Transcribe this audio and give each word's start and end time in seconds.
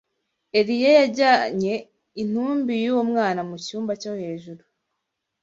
Eliya 0.59 0.91
yajyanye 0.99 1.73
intumbi 2.21 2.73
y’uwo 2.83 3.03
mwana 3.11 3.41
mu 3.49 3.55
cyumba 3.65 3.93
cyo 4.01 4.11
hejuru 4.21 4.63